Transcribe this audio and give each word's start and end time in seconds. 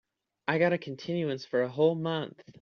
I 0.47 0.57
got 0.57 0.73
a 0.73 0.79
continuance 0.79 1.45
for 1.45 1.61
a 1.61 1.69
whole 1.69 1.93
month. 1.93 2.43